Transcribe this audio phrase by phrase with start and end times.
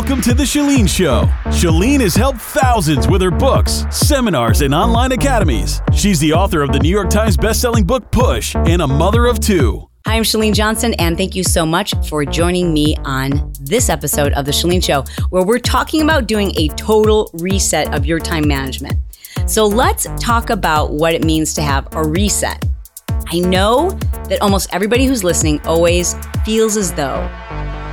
[0.00, 1.22] Welcome to The Chalene Show.
[1.46, 5.82] Chalene has helped thousands with her books, seminars, and online academies.
[5.92, 9.40] She's the author of the New York Times bestselling book Push and a mother of
[9.40, 9.88] two.
[10.06, 14.32] Hi, I'm Chalene Johnson, and thank you so much for joining me on this episode
[14.34, 18.46] of The Chalene Show, where we're talking about doing a total reset of your time
[18.46, 18.94] management.
[19.46, 22.64] So let's talk about what it means to have a reset.
[23.32, 23.90] I know
[24.28, 27.28] that almost everybody who's listening always feels as though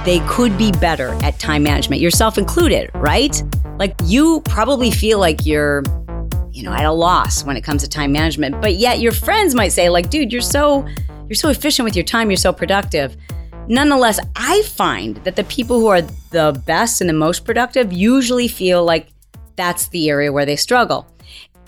[0.05, 3.41] they could be better at time management, yourself included, right?
[3.77, 5.83] Like you probably feel like you're,
[6.51, 9.55] you know, at a loss when it comes to time management, but yet your friends
[9.55, 10.87] might say, like, dude, you're so
[11.27, 13.17] you're so efficient with your time, you're so productive.
[13.67, 18.47] Nonetheless, I find that the people who are the best and the most productive usually
[18.47, 19.07] feel like
[19.55, 21.07] that's the area where they struggle.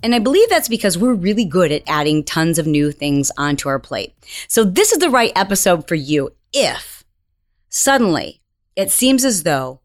[0.04, 3.68] And I believe that's because we're really good at adding tons of new things onto
[3.68, 4.14] our plate.
[4.48, 6.97] So this is the right episode for you if
[7.70, 8.42] Suddenly,
[8.76, 9.82] it seems as though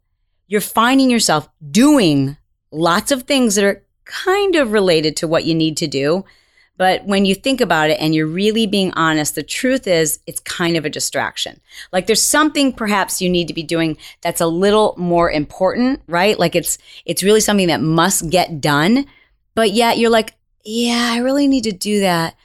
[0.47, 2.37] you're finding yourself doing
[2.71, 6.25] lots of things that are kind of related to what you need to do.
[6.77, 10.41] But when you think about it and you're really being honest, the truth is it's
[10.41, 11.61] kind of a distraction.
[11.93, 16.39] Like there's something perhaps you need to be doing that's a little more important, right?
[16.39, 19.07] Like it's it's really something that must get done,
[19.55, 22.37] but yet you're like, yeah, I really need to do that.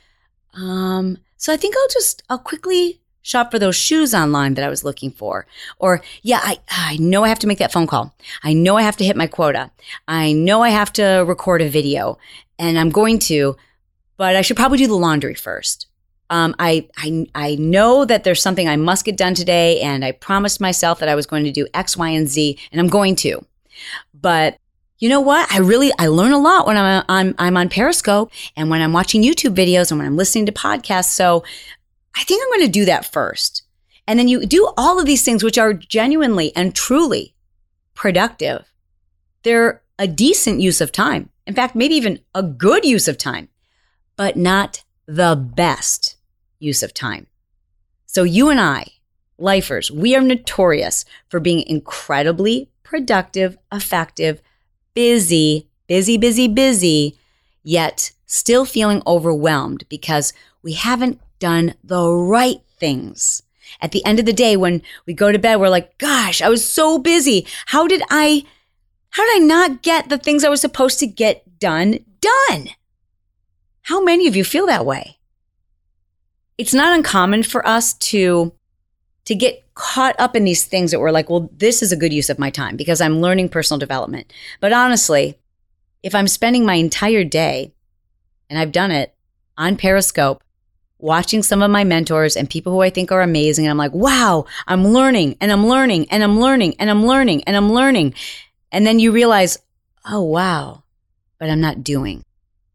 [0.53, 4.70] Um, so I think I'll just I'll quickly shop for those shoes online that I
[4.70, 5.45] was looking for.
[5.80, 8.16] Or, yeah, I, I know I have to make that phone call.
[8.42, 9.69] I know I have to hit my quota.
[10.08, 12.17] I know I have to record a video
[12.58, 13.58] and I'm going to,
[14.16, 15.88] but I should probably do the laundry first.
[16.30, 20.14] Um, I, I, I know that there's something I must get done today and I
[20.14, 23.17] promised myself that I was going to do X, Y, and Z and I'm going
[23.17, 23.45] to.
[24.14, 24.58] But
[25.00, 25.52] you know what?
[25.52, 28.94] I really I learn a lot when I'm on I'm on Periscope and when I'm
[28.94, 31.09] watching YouTube videos and when I'm listening to podcasts.
[31.09, 31.44] So
[32.18, 33.62] I think I'm going to do that first.
[34.08, 37.36] And then you do all of these things, which are genuinely and truly
[37.94, 38.66] productive.
[39.44, 41.30] They're a decent use of time.
[41.46, 43.50] In fact, maybe even a good use of time,
[44.16, 46.16] but not the best
[46.59, 47.28] use of time.
[48.06, 48.88] So you and I,
[49.38, 54.41] lifers, we are notorious for being incredibly productive, effective,
[54.94, 57.20] busy, busy, busy, busy,
[57.64, 60.34] yet still feeling overwhelmed because
[60.64, 63.44] we haven't done the right things.
[63.81, 66.50] At the end of the day, when we go to bed, we're like, gosh, I
[66.50, 67.46] was so busy.
[67.68, 68.44] How did I,
[69.12, 72.70] how did I not get the things I was supposed to get done done?
[73.84, 75.18] How many of you feel that way?
[76.58, 78.53] It's not uncommon for us to,
[79.26, 82.14] to get caught up in these things that we're like, well, this is a good
[82.14, 84.34] use of my time because I'm learning personal development.
[84.59, 85.38] But honestly,
[86.02, 87.74] if I'm spending my entire day,
[88.50, 89.14] and I've done it
[89.58, 90.42] on Periscope,
[91.00, 93.66] watching some of my mentors and people who I think are amazing.
[93.66, 97.44] And I'm like, wow, I'm learning and I'm learning and I'm learning and I'm learning
[97.44, 98.13] and I'm learning.
[98.72, 99.58] And then you realize,
[100.09, 100.84] oh, wow,
[101.40, 102.24] but I'm not doing.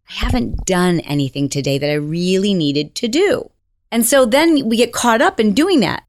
[0.09, 3.50] I haven't done anything today that I really needed to do.
[3.91, 6.04] And so then we get caught up in doing that.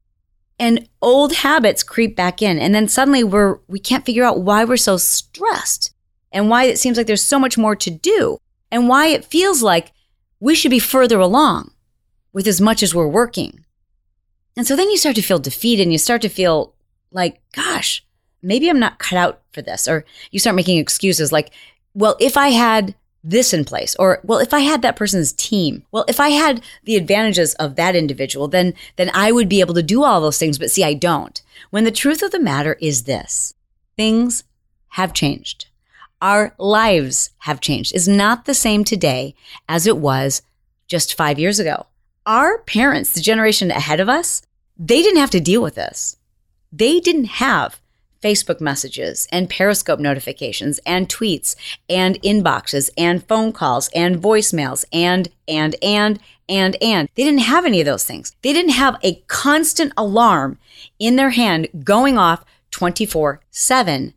[0.58, 2.58] And old habits creep back in.
[2.58, 5.92] And then suddenly we're, we can't figure out why we're so stressed
[6.30, 8.38] and why it seems like there's so much more to do
[8.70, 9.92] and why it feels like
[10.38, 11.73] we should be further along
[12.34, 13.64] with as much as we're working.
[14.56, 16.74] And so then you start to feel defeated and you start to feel
[17.10, 18.04] like, gosh,
[18.42, 19.88] maybe I'm not cut out for this.
[19.88, 21.50] Or you start making excuses like,
[21.94, 22.94] well, if I had
[23.26, 26.62] this in place or well if i had that person's team well if i had
[26.84, 30.36] the advantages of that individual then then i would be able to do all those
[30.36, 30.58] things.
[30.58, 31.40] But see i don't.
[31.70, 33.54] When the truth of the matter is this
[33.96, 34.44] things
[34.88, 35.68] have changed.
[36.20, 37.94] Our lives have changed.
[37.94, 39.34] Is not the same today
[39.68, 40.42] as it was
[40.86, 41.86] just 5 years ago
[42.26, 44.42] our parents, the generation ahead of us,
[44.76, 46.16] they didn't have to deal with this.
[46.72, 47.80] They didn't have
[48.22, 51.54] Facebook messages and Periscope notifications and tweets
[51.90, 56.18] and inboxes and phone calls and voicemails and, and, and,
[56.48, 57.08] and, and.
[57.14, 58.34] They didn't have any of those things.
[58.40, 60.58] They didn't have a constant alarm
[60.98, 64.14] in their hand going off 24 7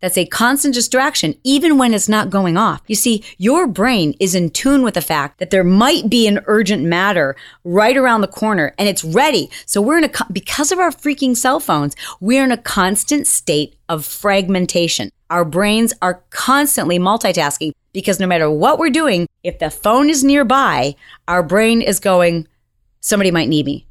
[0.00, 2.80] that's a constant distraction, even when it's not going off.
[2.86, 6.40] You see, your brain is in tune with the fact that there might be an
[6.46, 9.50] urgent matter right around the corner and it's ready.
[9.66, 13.76] So we're in a, because of our freaking cell phones, we're in a constant state
[13.88, 15.10] of fragmentation.
[15.28, 20.24] Our brains are constantly multitasking because no matter what we're doing, if the phone is
[20.24, 20.96] nearby,
[21.28, 22.48] our brain is going,
[23.00, 23.86] somebody might need me.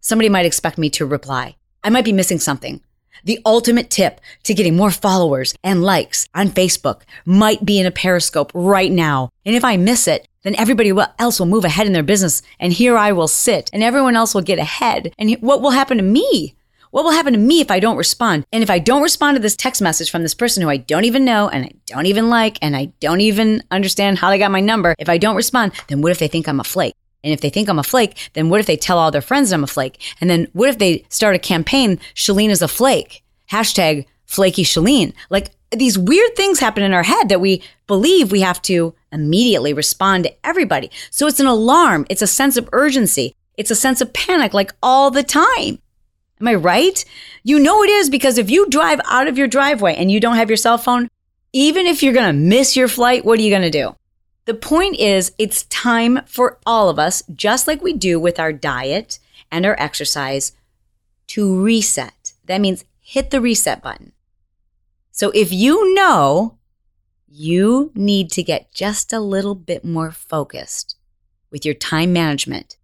[0.00, 1.56] Somebody might expect me to reply.
[1.82, 2.80] I might be missing something.
[3.24, 7.90] The ultimate tip to getting more followers and likes on Facebook might be in a
[7.90, 9.30] Periscope right now.
[9.44, 12.72] And if I miss it, then everybody else will move ahead in their business and
[12.72, 15.12] here I will sit and everyone else will get ahead.
[15.18, 16.54] And what will happen to me?
[16.90, 18.46] what will happen to me if I don't respond?
[18.52, 21.04] And if I don't respond to this text message from this person who I don't
[21.04, 24.50] even know and I don't even like and I don't even understand how they got
[24.50, 26.94] my number, if I don't respond, then what if they think I'm a flake?
[27.24, 29.52] And if they think I'm a flake, then what if they tell all their friends
[29.52, 30.00] I'm a flake?
[30.20, 33.22] And then what if they start a campaign, Chalene is a flake?
[33.50, 35.12] Hashtag flaky Chalene.
[35.30, 39.72] Like these weird things happen in our head that we believe we have to immediately
[39.72, 40.90] respond to everybody.
[41.10, 42.06] So it's an alarm.
[42.08, 43.34] It's a sense of urgency.
[43.56, 45.78] It's a sense of panic like all the time.
[46.40, 47.04] Am I right?
[47.42, 50.36] You know it is because if you drive out of your driveway and you don't
[50.36, 51.08] have your cell phone,
[51.52, 53.94] even if you're going to miss your flight, what are you going to do?
[54.48, 58.50] The point is, it's time for all of us, just like we do with our
[58.50, 59.18] diet
[59.52, 60.52] and our exercise,
[61.26, 62.32] to reset.
[62.46, 64.12] That means hit the reset button.
[65.12, 66.56] So if you know
[67.28, 70.96] you need to get just a little bit more focused
[71.50, 72.78] with your time management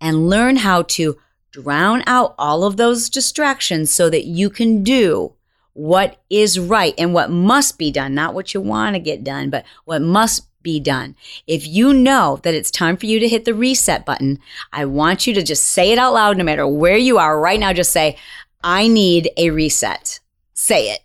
[0.00, 1.18] and learn how to
[1.50, 5.32] drown out all of those distractions so that you can do
[5.72, 9.50] what is right and what must be done, not what you want to get done,
[9.50, 11.16] but what must be done.
[11.46, 14.38] If you know that it's time for you to hit the reset button,
[14.70, 17.58] I want you to just say it out loud, no matter where you are right
[17.58, 17.72] now.
[17.72, 18.18] Just say,
[18.62, 20.20] I need a reset.
[20.52, 21.00] Say it.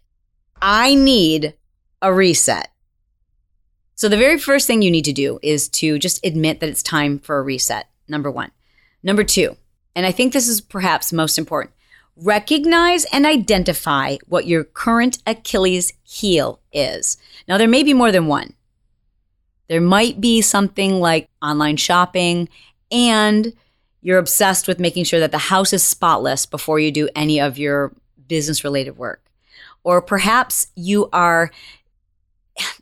[0.62, 1.54] I need
[2.02, 2.72] a reset.
[3.96, 6.84] So, the very first thing you need to do is to just admit that it's
[6.84, 7.88] time for a reset.
[8.10, 8.52] Number one.
[9.02, 9.56] Number two,
[9.96, 11.74] and I think this is perhaps most important
[12.16, 17.18] recognize and identify what your current Achilles heel is.
[17.48, 18.54] Now, there may be more than one.
[19.68, 22.50] There might be something like online shopping,
[22.92, 23.54] and
[24.02, 27.58] you're obsessed with making sure that the house is spotless before you do any of
[27.58, 27.94] your
[28.28, 29.24] business related work.
[29.84, 31.52] Or perhaps you are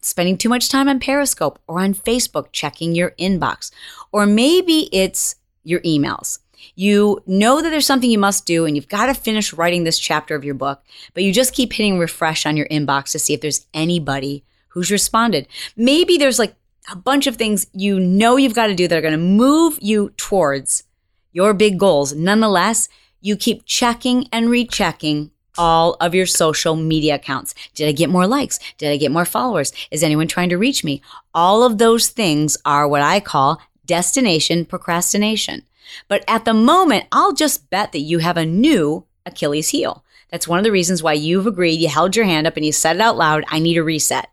[0.01, 3.71] spending too much time on Periscope or on Facebook checking your inbox.
[4.11, 6.39] Or maybe it's your emails.
[6.75, 9.99] You know that there's something you must do and you've got to finish writing this
[9.99, 10.83] chapter of your book,
[11.13, 14.91] but you just keep hitting refresh on your inbox to see if there's anybody who's
[14.91, 15.47] responded.
[15.75, 16.55] Maybe there's like
[16.91, 19.77] a bunch of things you know you've got to do that are going to move
[19.81, 20.83] you towards
[21.31, 22.13] your big goals.
[22.13, 22.89] Nonetheless,
[23.21, 27.53] you keep checking and rechecking all of your social media accounts.
[27.75, 28.59] Did I get more likes?
[28.77, 29.71] Did I get more followers?
[29.89, 31.01] Is anyone trying to reach me?
[31.33, 35.63] All of those things are what I call destination procrastination.
[36.07, 40.03] But at the moment, I'll just bet that you have a new Achilles heel.
[40.29, 42.71] That's one of the reasons why you've agreed, you held your hand up and you
[42.71, 44.29] said it out loud, I need a reset.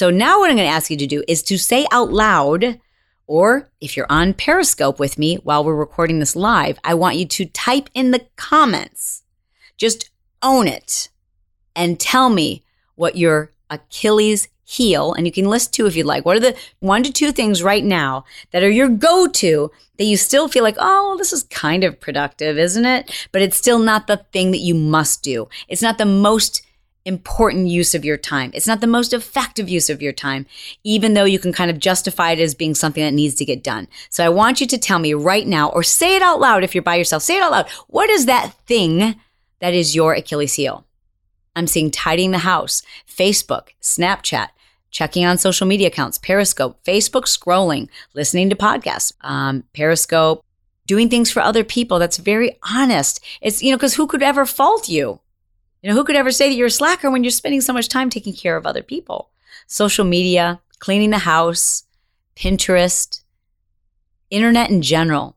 [0.00, 2.80] So now what I'm going to ask you to do is to say out loud,
[3.26, 7.26] or if you're on Periscope with me while we're recording this live, I want you
[7.26, 9.24] to type in the comments.
[9.76, 10.08] Just
[10.42, 11.10] own it
[11.76, 12.64] and tell me
[12.94, 16.24] what your Achilles heel, and you can list two if you'd like.
[16.24, 20.04] What are the one to two things right now that are your go to that
[20.04, 23.28] you still feel like, oh, this is kind of productive, isn't it?
[23.32, 25.50] But it's still not the thing that you must do.
[25.68, 26.62] It's not the most
[27.04, 28.50] important use of your time.
[28.54, 30.46] It's not the most effective use of your time,
[30.84, 33.64] even though you can kind of justify it as being something that needs to get
[33.64, 33.88] done.
[34.10, 36.74] So I want you to tell me right now, or say it out loud if
[36.74, 37.68] you're by yourself, say it out loud.
[37.88, 39.16] What is that thing
[39.60, 40.84] that is your Achilles heel.
[41.54, 44.48] I'm seeing tidying the house, Facebook, Snapchat,
[44.90, 50.44] checking on social media accounts, Periscope, Facebook scrolling, listening to podcasts, um, Periscope,
[50.86, 51.98] doing things for other people.
[51.98, 53.24] That's very honest.
[53.40, 55.20] It's, you know, because who could ever fault you?
[55.82, 57.88] You know, who could ever say that you're a slacker when you're spending so much
[57.88, 59.30] time taking care of other people?
[59.66, 61.84] Social media, cleaning the house,
[62.36, 63.22] Pinterest,
[64.30, 65.36] internet in general,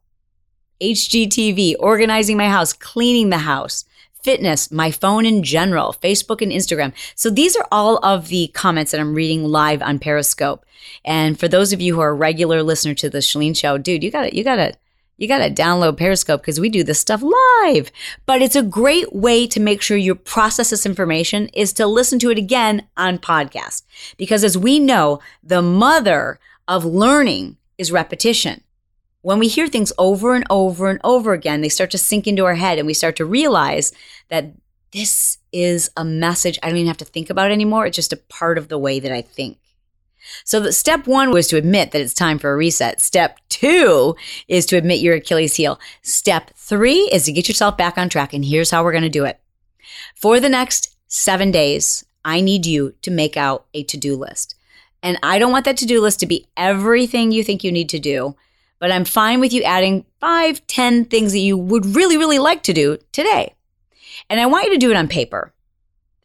[0.81, 3.85] HGTV, organizing my house, cleaning the house,
[4.21, 6.93] fitness, my phone in general, Facebook and Instagram.
[7.15, 10.65] So these are all of the comments that I'm reading live on Periscope.
[11.05, 14.03] And for those of you who are a regular listener to the Chalene Show, dude,
[14.03, 14.75] you gotta, you gotta,
[15.17, 17.91] you gotta download Periscope because we do this stuff live.
[18.25, 22.19] But it's a great way to make sure you process this information is to listen
[22.19, 23.83] to it again on podcast.
[24.17, 28.63] Because as we know, the mother of learning is repetition
[29.23, 32.45] when we hear things over and over and over again, they start to sink into
[32.45, 33.93] our head and we start to realize
[34.27, 34.51] that
[34.91, 37.85] this is a message I don't even have to think about anymore.
[37.85, 39.57] It's just a part of the way that I think.
[40.43, 43.01] So the step one was to admit that it's time for a reset.
[43.01, 44.15] Step two
[44.47, 45.79] is to admit your Achilles heel.
[46.01, 48.33] Step three is to get yourself back on track.
[48.33, 49.39] And here's how we're going to do it.
[50.15, 54.55] For the next seven days, I need you to make out a to-do list.
[55.01, 57.99] And I don't want that to-do list to be everything you think you need to
[57.99, 58.35] do
[58.83, 62.63] but I'm fine with you adding five, ten things that you would really, really like
[62.63, 63.55] to do today.
[64.29, 65.53] And I want you to do it on paper.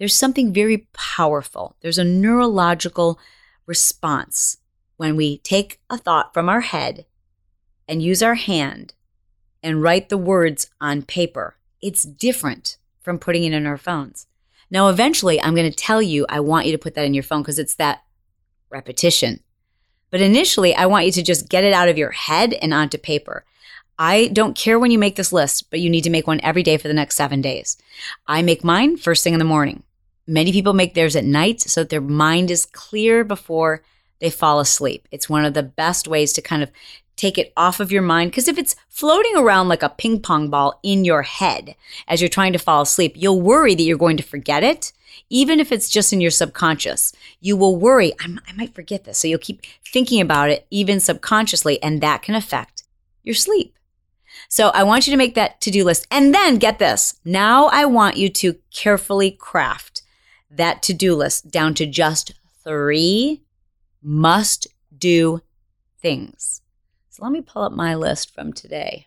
[0.00, 1.76] There's something very powerful.
[1.82, 3.20] There's a neurological
[3.68, 4.56] response
[4.96, 7.06] when we take a thought from our head
[7.86, 8.94] and use our hand
[9.62, 11.56] and write the words on paper.
[11.80, 14.26] It's different from putting it in our phones.
[14.70, 17.22] Now, eventually, I'm going to tell you I want you to put that in your
[17.22, 18.02] phone because it's that
[18.70, 19.40] repetition.
[20.10, 22.98] But initially, I want you to just get it out of your head and onto
[22.98, 23.44] paper.
[23.98, 26.62] I don't care when you make this list, but you need to make one every
[26.62, 27.76] day for the next seven days.
[28.26, 29.82] I make mine first thing in the morning.
[30.28, 33.82] Many people make theirs at night so that their mind is clear before
[34.20, 35.08] they fall asleep.
[35.10, 36.70] It's one of the best ways to kind of
[37.16, 38.30] take it off of your mind.
[38.30, 41.74] Because if it's floating around like a ping pong ball in your head
[42.06, 44.92] as you're trying to fall asleep, you'll worry that you're going to forget it.
[45.30, 49.18] Even if it's just in your subconscious, you will worry, i might forget this.
[49.18, 52.84] So you'll keep thinking about it, even subconsciously, and that can affect
[53.22, 53.78] your sleep.
[54.48, 56.06] So I want you to make that to do list.
[56.10, 57.18] And then get this.
[57.24, 59.97] Now I want you to carefully craft
[60.50, 62.32] that to do list down to just
[62.64, 63.42] three
[64.02, 65.40] must do
[66.00, 66.62] things.
[67.10, 69.06] So let me pull up my list from today.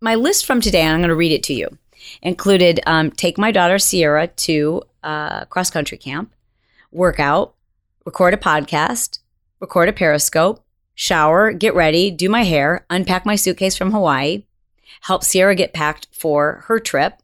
[0.00, 1.78] My list from today, I'm going to read it to you,
[2.22, 6.32] included um, take my daughter Sierra to uh, cross country camp,
[6.92, 7.54] workout,
[8.04, 9.20] record a podcast,
[9.60, 10.62] record a Periscope,
[10.94, 14.44] shower, get ready, do my hair, unpack my suitcase from Hawaii,
[15.02, 17.22] help Sierra get packed for her trip,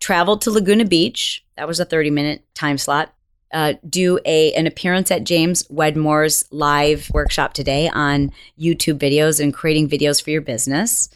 [0.00, 1.44] travel to Laguna Beach.
[1.56, 3.12] That was a 30 minute time slot
[3.52, 9.54] uh, do a an appearance at James Wedmore's live workshop today on YouTube videos and
[9.54, 11.08] creating videos for your business.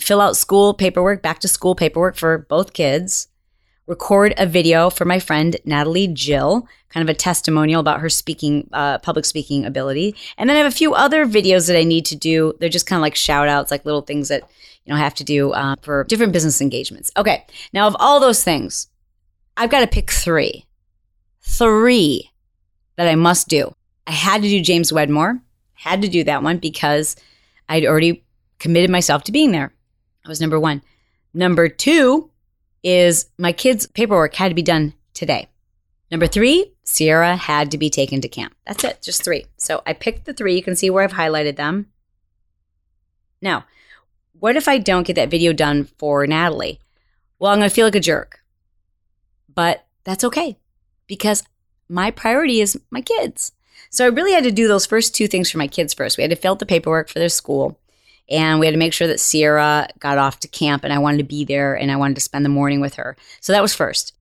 [0.00, 3.28] Fill out school paperwork, back to school paperwork for both kids.
[3.86, 8.68] Record a video for my friend Natalie Jill, kind of a testimonial about her speaking,
[8.72, 10.16] uh, public speaking ability.
[10.36, 12.52] And then I have a few other videos that I need to do.
[12.58, 14.42] They're just kind of like shout outs, like little things that
[14.86, 17.10] you know have to do uh, for different business engagements.
[17.16, 18.88] Okay, now of all those things,
[19.56, 20.64] I've got to pick three
[21.46, 22.30] three
[22.96, 23.74] that I must do.
[24.06, 25.40] I had to do James Wedmore,
[25.74, 27.16] had to do that one because
[27.68, 28.24] I'd already
[28.58, 29.72] committed myself to being there.
[30.22, 30.82] That was number one.
[31.34, 32.30] Number two
[32.82, 35.48] is my kids' paperwork had to be done today.
[36.10, 38.54] Number three, Sierra had to be taken to camp.
[38.66, 39.46] That's it, just three.
[39.56, 40.54] So I picked the three.
[40.54, 41.86] You can see where I've highlighted them.
[43.42, 43.64] Now,
[44.38, 46.80] what if I don't get that video done for Natalie?
[47.38, 48.40] Well, I'm going to feel like a jerk,
[49.52, 50.56] but that's okay
[51.06, 51.42] because
[51.88, 53.52] my priority is my kids.
[53.90, 56.16] So I really had to do those first two things for my kids first.
[56.16, 57.78] We had to fill out the paperwork for their school
[58.28, 61.18] and we had to make sure that Sierra got off to camp and I wanted
[61.18, 63.16] to be there and I wanted to spend the morning with her.
[63.40, 64.14] So that was first.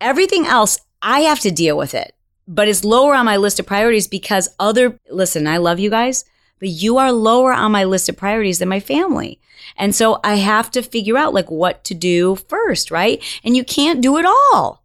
[0.00, 2.14] Everything else, I have to deal with it,
[2.46, 6.24] but it's lower on my list of priorities because other, listen, I love you guys,
[6.58, 9.40] but you are lower on my list of priorities than my family.
[9.76, 13.22] And so I have to figure out like what to do first, right?
[13.44, 14.82] And you can't do it all.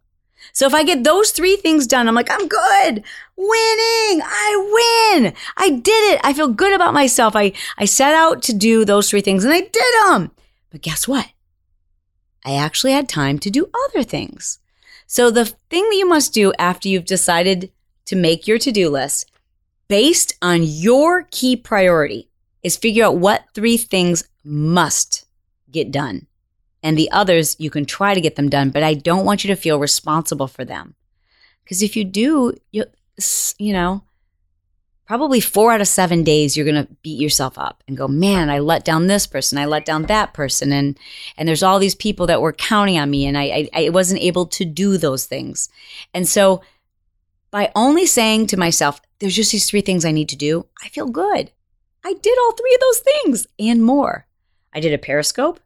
[0.52, 3.02] So if I get those three things done, I'm like, I'm good.
[3.36, 4.22] Winning.
[4.22, 5.34] I win.
[5.56, 6.20] I did it.
[6.22, 7.34] I feel good about myself.
[7.34, 10.30] I, I set out to do those three things and I did them.
[10.70, 11.28] But guess what?
[12.44, 14.58] I actually had time to do other things.
[15.06, 17.70] So the thing that you must do after you've decided
[18.06, 19.30] to make your to do list
[19.88, 22.28] based on your key priority
[22.62, 25.26] is figure out what three things must
[25.70, 26.26] get done.
[26.82, 29.48] And the others you can try to get them done but i don't want you
[29.48, 30.94] to feel responsible for them.
[31.64, 32.84] Because if you do you
[33.58, 34.02] you know
[35.06, 38.48] probably four out of seven days you're going to beat yourself up and go man
[38.48, 40.72] i let down this person i let down that person.
[40.72, 40.98] And
[41.36, 44.22] and there's all these people that were counting on me and i i, I wasn't
[44.22, 45.68] able to do those things.
[46.14, 46.62] And so
[47.52, 50.88] by only saying to myself there's just these three things i need to do i
[50.88, 51.52] feel good
[52.04, 54.26] i did all three of those things and more
[54.72, 55.60] i did a periscope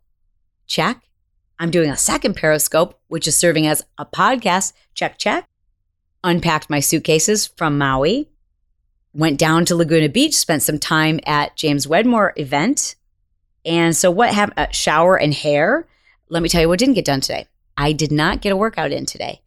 [0.67, 1.07] check
[1.59, 4.73] I'm doing a second Periscope, which is serving as a podcast.
[4.95, 5.49] Check, check.
[6.23, 8.29] Unpacked my suitcases from Maui.
[9.15, 12.97] Went down to Laguna Beach, spent some time at James Wedmore event.
[13.65, 14.59] And so, what happened?
[14.59, 15.89] Uh, shower and hair.
[16.29, 17.47] Let me tell you what didn't get done today.
[17.77, 19.41] I did not get a workout in today.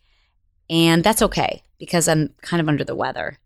[0.69, 3.39] And that's okay because I'm kind of under the weather.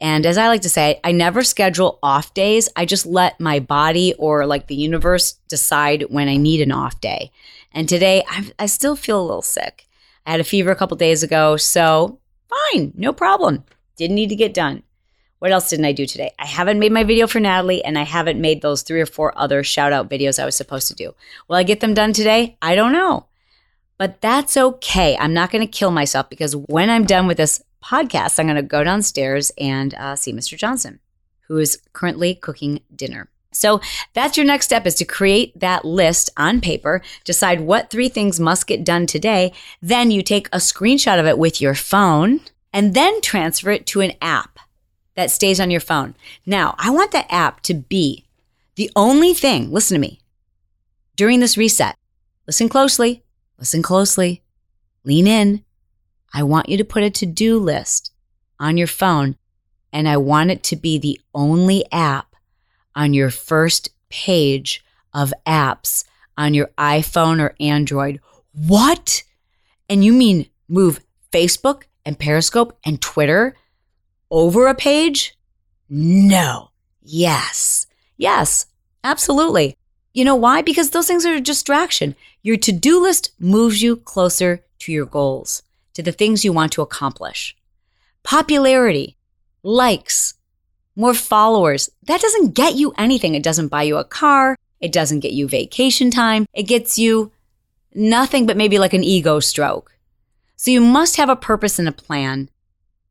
[0.00, 2.68] And as I like to say, I never schedule off days.
[2.74, 7.00] I just let my body or like the universe decide when I need an off
[7.00, 7.30] day.
[7.72, 9.86] And today i I still feel a little sick.
[10.26, 13.64] I had a fever a couple days ago, so fine, no problem.
[13.96, 14.82] Didn't need to get done.
[15.38, 16.32] What else didn't I do today?
[16.38, 19.36] I haven't made my video for Natalie and I haven't made those three or four
[19.36, 21.14] other shout out videos I was supposed to do.
[21.48, 22.56] Will I get them done today?
[22.62, 23.26] I don't know.
[23.98, 25.16] But that's okay.
[25.16, 28.56] I'm not going to kill myself because when I'm done with this podcast, I'm going
[28.56, 30.56] to go downstairs and uh, see Mr.
[30.56, 31.00] Johnson,
[31.48, 33.28] who is currently cooking dinner.
[33.52, 33.80] So
[34.14, 38.40] that's your next step is to create that list on paper, decide what three things
[38.40, 39.52] must get done today.
[39.80, 42.40] Then you take a screenshot of it with your phone
[42.72, 44.58] and then transfer it to an app
[45.14, 46.14] that stays on your phone.
[46.46, 48.24] Now, I want that app to be
[48.76, 50.20] the only thing, listen to me,
[51.16, 51.96] during this reset.
[52.46, 53.22] Listen closely,
[53.58, 54.42] listen closely.
[55.04, 55.64] lean in.
[56.32, 58.12] I want you to put a to do list
[58.58, 59.36] on your phone,
[59.92, 62.34] and I want it to be the only app
[62.94, 66.04] on your first page of apps
[66.36, 68.20] on your iPhone or Android.
[68.52, 69.22] What?
[69.88, 71.00] And you mean move
[71.32, 73.56] Facebook and Periscope and Twitter
[74.30, 75.36] over a page?
[75.88, 76.70] No.
[77.02, 77.86] Yes.
[78.16, 78.66] Yes,
[79.04, 79.76] absolutely.
[80.14, 80.62] You know why?
[80.62, 82.14] Because those things are a distraction.
[82.42, 85.62] Your to do list moves you closer to your goals,
[85.94, 87.56] to the things you want to accomplish.
[88.22, 89.16] Popularity,
[89.62, 90.34] likes,
[90.94, 93.34] more followers, that doesn't get you anything.
[93.34, 94.56] It doesn't buy you a car.
[94.80, 96.46] It doesn't get you vacation time.
[96.52, 97.32] It gets you
[97.94, 99.96] nothing but maybe like an ego stroke.
[100.56, 102.48] So you must have a purpose and a plan.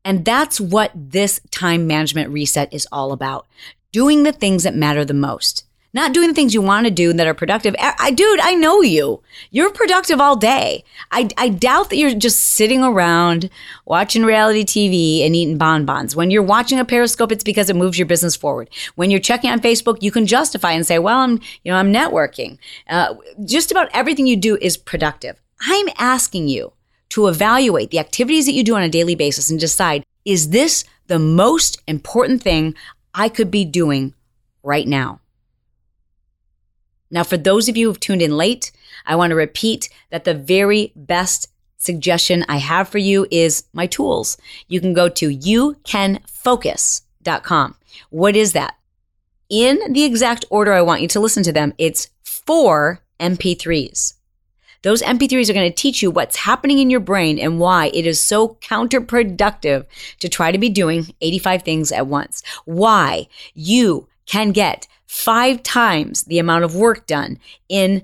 [0.04, 3.46] And that's what this time management reset is all about.
[3.92, 7.12] Doing the things that matter the most not doing the things you want to do
[7.12, 7.74] that are productive.
[7.78, 9.22] I, dude, I know you.
[9.50, 10.84] You're productive all day.
[11.10, 13.50] I, I doubt that you're just sitting around
[13.84, 16.16] watching reality TV and eating bonbons.
[16.16, 18.70] When you're watching a Periscope, it's because it moves your business forward.
[18.94, 21.92] When you're checking on Facebook, you can justify and say, "Well, I'm, you know, I'm
[21.92, 22.58] networking."
[22.88, 25.40] Uh, just about everything you do is productive.
[25.60, 26.72] I'm asking you
[27.10, 30.84] to evaluate the activities that you do on a daily basis and decide: Is this
[31.08, 32.74] the most important thing
[33.14, 34.14] I could be doing
[34.62, 35.21] right now?
[37.12, 38.72] Now, for those of you who've tuned in late,
[39.06, 43.86] I want to repeat that the very best suggestion I have for you is my
[43.86, 44.36] tools.
[44.66, 47.74] You can go to youcanfocus.com.
[48.10, 48.74] What is that?
[49.50, 54.14] In the exact order I want you to listen to them, it's four MP3s.
[54.80, 58.06] Those MP3s are going to teach you what's happening in your brain and why it
[58.06, 59.84] is so counterproductive
[60.20, 62.42] to try to be doing 85 things at once.
[62.64, 67.38] Why you can get five times the amount of work done
[67.68, 68.02] in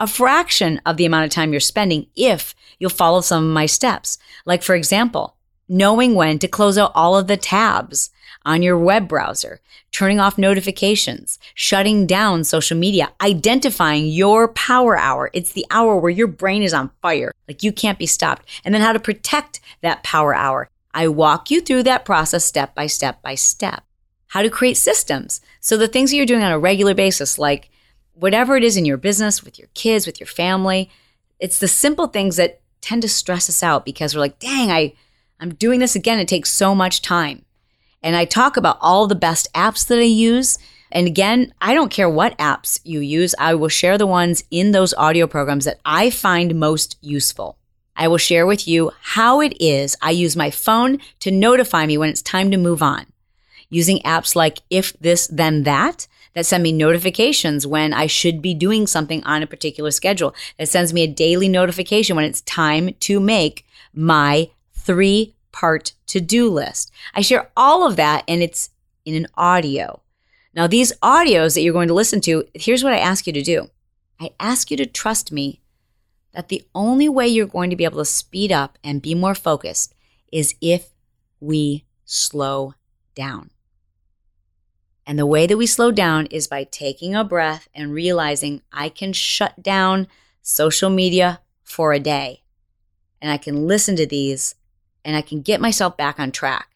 [0.00, 3.66] a fraction of the amount of time you're spending if you'll follow some of my
[3.66, 4.16] steps.
[4.46, 5.36] Like, for example,
[5.68, 8.08] knowing when to close out all of the tabs
[8.46, 9.60] on your web browser,
[9.92, 15.28] turning off notifications, shutting down social media, identifying your power hour.
[15.34, 18.48] It's the hour where your brain is on fire, like you can't be stopped.
[18.64, 20.70] And then how to protect that power hour.
[20.94, 23.84] I walk you through that process step by step by step
[24.28, 25.40] how to create systems.
[25.60, 27.70] So the things that you're doing on a regular basis, like
[28.14, 30.90] whatever it is in your business, with your kids, with your family,
[31.40, 34.94] it's the simple things that tend to stress us out because we're like, dang, I,
[35.40, 36.18] I'm doing this again.
[36.18, 37.44] It takes so much time.
[38.02, 40.58] And I talk about all the best apps that I use.
[40.92, 43.34] And again, I don't care what apps you use.
[43.38, 47.58] I will share the ones in those audio programs that I find most useful.
[47.96, 51.98] I will share with you how it is I use my phone to notify me
[51.98, 53.06] when it's time to move on
[53.70, 58.54] using apps like If This Then That that send me notifications when I should be
[58.54, 60.34] doing something on a particular schedule.
[60.56, 66.20] That sends me a daily notification when it's time to make my three part to
[66.20, 66.92] do list.
[67.14, 68.70] I share all of that and it's
[69.04, 70.00] in an audio.
[70.54, 73.42] Now, these audios that you're going to listen to, here's what I ask you to
[73.42, 73.68] do
[74.20, 75.60] I ask you to trust me
[76.32, 79.34] that the only way you're going to be able to speed up and be more
[79.34, 79.94] focused
[80.32, 80.90] is if
[81.40, 82.74] we slow
[83.14, 83.50] down.
[85.08, 88.90] And the way that we slow down is by taking a breath and realizing I
[88.90, 90.06] can shut down
[90.42, 92.42] social media for a day.
[93.22, 94.54] And I can listen to these
[95.06, 96.68] and I can get myself back on track.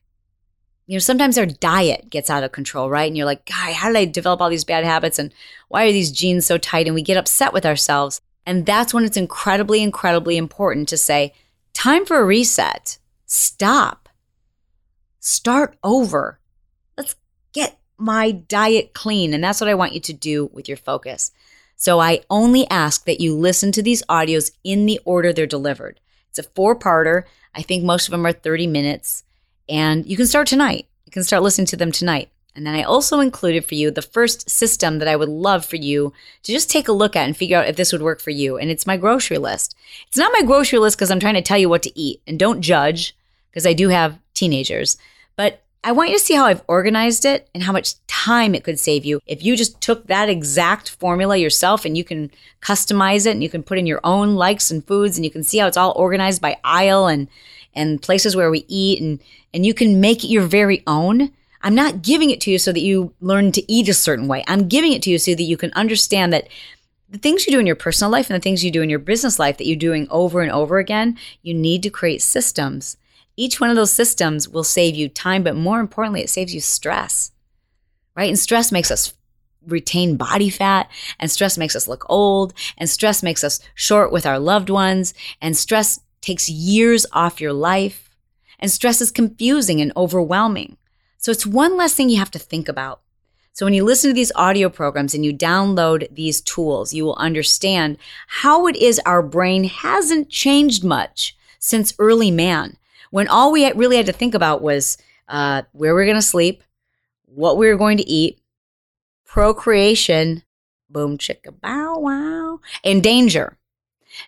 [0.87, 3.07] You know, sometimes our diet gets out of control, right?
[3.07, 5.19] And you're like, God, how did I develop all these bad habits?
[5.19, 5.31] And
[5.69, 6.87] why are these jeans so tight?
[6.87, 8.23] And we get upset with ourselves.
[8.47, 11.35] And that's when it's incredibly, incredibly important to say,
[11.75, 12.97] time for a reset.
[13.27, 14.09] Stop.
[15.21, 16.41] Start over.
[18.03, 19.33] My diet clean.
[19.33, 21.31] And that's what I want you to do with your focus.
[21.77, 26.01] So I only ask that you listen to these audios in the order they're delivered.
[26.29, 27.23] It's a four parter.
[27.55, 29.23] I think most of them are 30 minutes.
[29.69, 30.87] And you can start tonight.
[31.07, 32.31] You can start listening to them tonight.
[32.57, 35.77] And then I also included for you the first system that I would love for
[35.77, 36.13] you
[36.43, 38.59] to just take a look at and figure out if this would work for you.
[38.59, 39.77] And it's my grocery list.
[40.09, 42.21] It's not my grocery list because I'm trying to tell you what to eat.
[42.27, 43.17] And don't judge
[43.51, 44.99] because I do have teenagers.
[45.85, 48.79] I want you to see how I've organized it and how much time it could
[48.79, 53.33] save you if you just took that exact formula yourself and you can customize it
[53.33, 55.67] and you can put in your own likes and foods and you can see how
[55.67, 57.29] it's all organized by aisle and
[57.75, 59.19] and places where we eat and
[59.53, 61.33] and you can make it your very own.
[61.63, 64.45] I'm not giving it to you so that you learn to eat a certain way.
[64.47, 66.49] I'm giving it to you so that you can understand that
[67.11, 68.99] the things you do in your personal life and the things you do in your
[68.99, 72.97] business life that you're doing over and over again, you need to create systems
[73.43, 76.61] each one of those systems will save you time, but more importantly, it saves you
[76.61, 77.33] stress,
[78.15, 78.29] right?
[78.29, 79.15] And stress makes us
[79.67, 84.27] retain body fat, and stress makes us look old, and stress makes us short with
[84.27, 88.15] our loved ones, and stress takes years off your life,
[88.61, 90.77] and stress is confusing and overwhelming.
[91.19, 93.01] So it's one less thing you have to think about.
[93.55, 97.17] So when you listen to these audio programs and you download these tools, you will
[97.17, 102.77] understand how it is our brain hasn't changed much since early man,
[103.13, 104.97] when all we really had to think about was
[105.29, 106.63] uh, where we're going to sleep,
[107.27, 108.41] what we were going to eat,
[109.27, 110.43] procreation,
[110.89, 113.59] boom, chicka, bow, wow, and danger.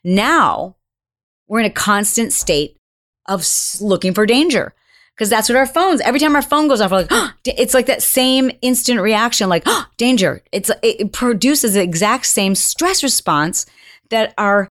[0.05, 0.77] Now
[1.49, 2.77] we're in a constant state
[3.25, 3.47] of
[3.81, 4.75] looking for danger
[5.15, 6.03] because that's what our phones.
[6.03, 9.49] Every time our phone goes off, we're like, oh, it's like that same instant reaction,
[9.49, 10.43] like oh, danger.
[10.53, 13.65] It's it produces the exact same stress response
[14.11, 14.69] that our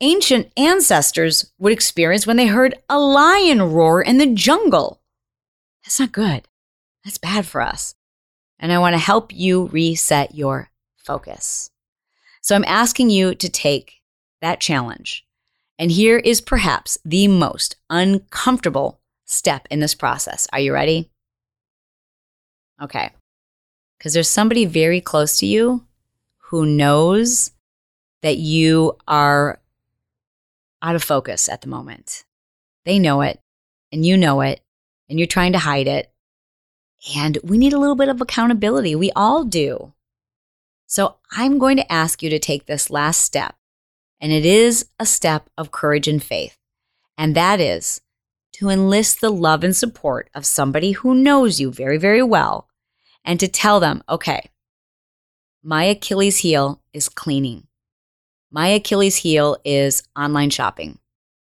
[0.00, 5.00] ancient ancestors would experience when they heard a lion roar in the jungle.
[5.84, 6.48] That's not good.
[7.04, 7.94] That's bad for us
[8.58, 11.70] and I want to help you reset your focus.
[12.40, 14.00] So I'm asking you to take
[14.40, 15.24] that challenge.
[15.78, 20.48] And here is perhaps the most uncomfortable step in this process.
[20.52, 21.10] Are you ready?
[22.82, 23.10] Okay.
[23.96, 25.84] Because there's somebody very close to you
[26.38, 27.52] who knows
[28.22, 29.60] that you are
[30.82, 32.24] out of focus at the moment.
[32.84, 33.40] They know it,
[33.92, 34.60] and you know it,
[35.08, 36.12] and you're trying to hide it,
[37.16, 38.94] and we need a little bit of accountability.
[38.94, 39.92] We all do.
[40.86, 43.54] So I'm going to ask you to take this last step.
[44.20, 46.58] And it is a step of courage and faith.
[47.16, 48.00] And that is
[48.54, 52.68] to enlist the love and support of somebody who knows you very, very well
[53.24, 54.50] and to tell them, okay,
[55.62, 57.67] my Achilles heel is cleaning.
[58.50, 60.98] My Achilles heel is online shopping.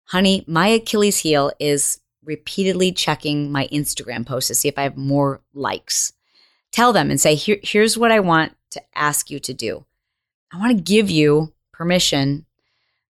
[0.05, 4.97] Honey, my Achilles heel is repeatedly checking my Instagram posts to see if I have
[4.97, 6.13] more likes.
[6.73, 9.85] Tell them and say, Here, here's what I want to ask you to do.
[10.53, 12.47] I want to give you permission.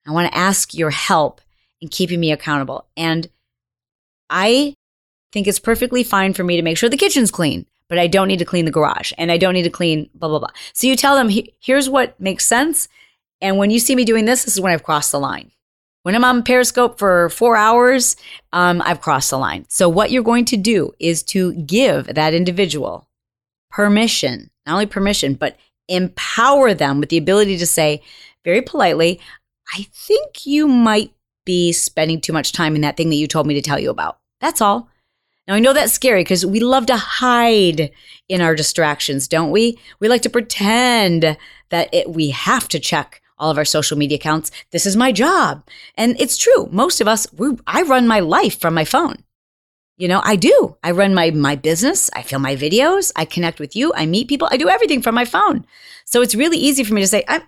[0.07, 1.41] I want to ask your help
[1.81, 2.87] in keeping me accountable.
[2.97, 3.29] And
[4.29, 4.75] I
[5.33, 8.29] think it's perfectly fine for me to make sure the kitchen's clean, but I don't
[8.29, 10.51] need to clean the garage and I don't need to clean blah, blah, blah.
[10.73, 12.89] So you tell them, here's what makes sense.
[13.41, 15.53] And when you see me doing this, this is when I've crossed the line.
[16.03, 18.17] When I'm on Periscope for four hours,
[18.53, 19.67] um, I've crossed the line.
[19.69, 23.09] So, what you're going to do is to give that individual
[23.71, 25.57] permission, not only permission, but
[25.89, 28.03] empower them with the ability to say
[28.45, 29.21] very politely,
[29.75, 31.13] I think you might
[31.45, 33.91] be spending too much time in that thing that you told me to tell you
[33.91, 34.19] about.
[34.41, 34.89] That's all.
[35.47, 37.91] Now, I know that's scary because we love to hide
[38.29, 39.79] in our distractions, don't we?
[39.99, 41.37] We like to pretend
[41.71, 44.51] that it, we have to check all of our social media accounts.
[44.71, 45.65] This is my job.
[45.97, 46.69] And it's true.
[46.71, 47.27] Most of us,
[47.67, 49.25] I run my life from my phone.
[49.97, 50.77] You know, I do.
[50.85, 52.09] I run my my business.
[52.15, 53.11] I film my videos.
[53.17, 53.93] I connect with you.
[53.95, 54.49] I meet people.
[54.51, 55.67] I do everything from my phone.
[56.05, 57.43] So it's really easy for me to say, I'm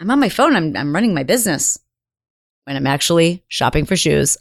[0.00, 0.54] I'm on my phone.
[0.54, 1.78] I'm I'm running my business
[2.64, 4.36] when I'm actually shopping for shoes.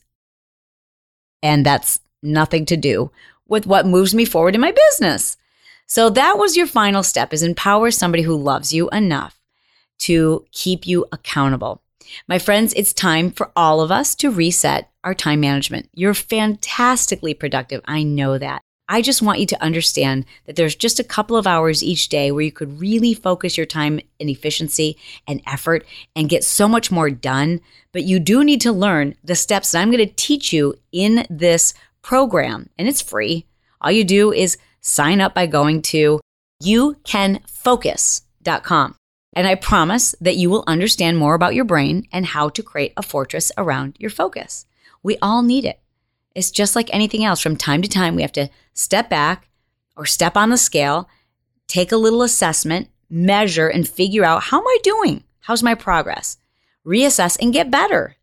[1.42, 3.12] And that's nothing to do
[3.48, 5.38] with what moves me forward in my business.
[5.86, 9.40] So that was your final step is empower somebody who loves you enough
[10.04, 11.82] to keep you accountable.
[12.28, 15.90] My friends, it's time for all of us to reset our time management.
[15.94, 17.80] You're fantastically productive.
[17.86, 18.62] I know that.
[18.90, 22.32] I just want you to understand that there's just a couple of hours each day
[22.32, 25.86] where you could really focus your time and efficiency and effort
[26.16, 27.62] and get so much more done.
[27.94, 31.26] But you do need to learn the steps that I'm going to teach you in
[31.30, 33.46] this program, and it's free.
[33.80, 36.20] All you do is sign up by going to
[36.62, 38.96] youcanfocus.com.
[39.36, 42.94] And I promise that you will understand more about your brain and how to create
[42.96, 44.66] a fortress around your focus.
[45.02, 45.80] We all need it.
[46.36, 47.40] It's just like anything else.
[47.40, 49.48] From time to time, we have to step back
[49.96, 51.10] or step on the scale,
[51.68, 55.24] take a little assessment, measure, and figure out how am I doing?
[55.42, 56.38] How's my progress?
[56.86, 58.16] Reassess and get better,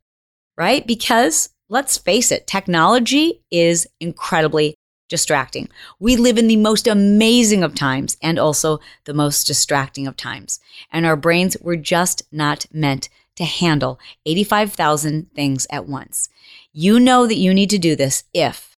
[0.56, 0.86] right?
[0.86, 4.74] Because let's face it, technology is incredibly
[5.10, 5.68] distracting.
[5.98, 10.60] We live in the most amazing of times and also the most distracting of times.
[10.90, 16.30] And our brains were just not meant to handle 85,000 things at once.
[16.72, 18.76] You know that you need to do this if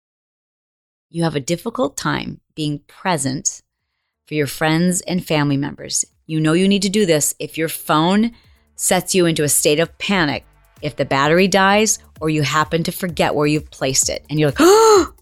[1.08, 3.62] you have a difficult time being present
[4.26, 6.04] for your friends and family members.
[6.26, 8.32] You know you need to do this if your phone
[8.74, 10.44] sets you into a state of panic
[10.82, 14.48] if the battery dies or you happen to forget where you've placed it and you're
[14.48, 15.14] like, oh,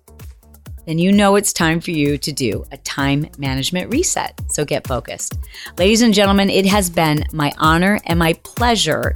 [0.90, 4.34] then you know it's time for you to do a time management reset.
[4.48, 5.38] So get focused.
[5.78, 9.14] Ladies and gentlemen, it has been my honor and my pleasure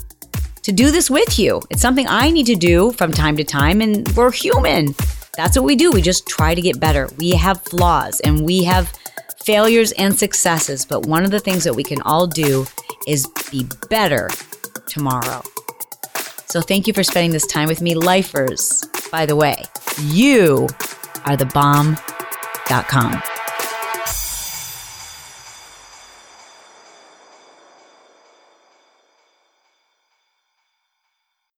[0.63, 1.61] to do this with you.
[1.71, 4.95] It's something I need to do from time to time, and we're human.
[5.37, 5.91] That's what we do.
[5.91, 7.09] We just try to get better.
[7.19, 8.93] We have flaws and we have
[9.43, 12.67] failures and successes, but one of the things that we can all do
[13.09, 14.31] is be better
[14.87, 15.43] tomorrow.
[16.47, 18.89] So thank you for spending this time with me, lifers.
[19.11, 19.65] By the way,
[20.05, 20.69] you
[21.25, 23.34] are the bomb.com.